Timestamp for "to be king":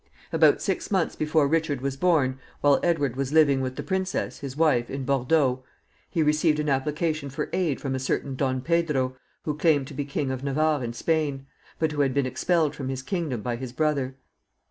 9.85-10.31